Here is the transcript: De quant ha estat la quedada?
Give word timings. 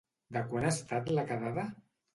De 0.37 0.41
quant 0.53 0.65
ha 0.69 0.73
estat 0.77 1.15
la 1.21 1.29
quedada? 1.31 1.71